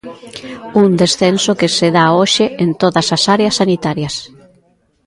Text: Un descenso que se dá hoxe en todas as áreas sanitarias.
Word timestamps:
Un 0.83 0.89
descenso 1.01 1.51
que 1.59 1.69
se 1.77 1.87
dá 1.97 2.05
hoxe 2.19 2.45
en 2.63 2.69
todas 2.81 3.07
as 3.15 3.23
áreas 3.35 3.57
sanitarias. 3.61 4.15